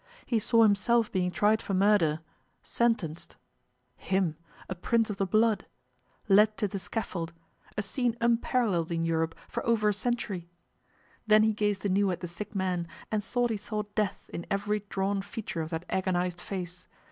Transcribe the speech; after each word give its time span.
He 0.25 0.39
saw 0.39 0.63
himself 0.63 1.11
being 1.11 1.29
tried 1.29 1.61
for 1.61 1.75
murder, 1.75 2.21
sentenced 2.63 3.37
(him 3.95 4.35
a 4.67 4.73
Prince 4.73 5.11
of 5.11 5.17
the 5.17 5.27
blood!), 5.27 5.67
led 6.27 6.57
to 6.57 6.67
the 6.67 6.79
scaffold... 6.79 7.33
a 7.77 7.83
scene 7.83 8.17
unparalleled 8.19 8.91
in 8.91 9.03
Europe 9.05 9.35
for 9.47 9.63
over 9.63 9.89
a 9.89 9.93
century!... 9.93 10.49
Then 11.27 11.43
he 11.43 11.53
gazed 11.53 11.85
anew 11.85 12.09
at 12.09 12.21
the 12.21 12.27
sick 12.27 12.55
man, 12.55 12.87
and 13.11 13.23
thought 13.23 13.51
he 13.51 13.57
saw 13.57 13.83
death 13.93 14.27
in 14.33 14.47
every 14.49 14.79
drawn 14.89 15.21
feature 15.21 15.61
of 15.61 15.69
that 15.69 15.85
agonized 15.87 16.41
face. 16.41 16.87